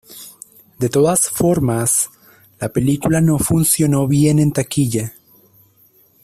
[0.79, 2.09] De todas formas,
[2.59, 5.13] la película no funcionó bien en taquilla.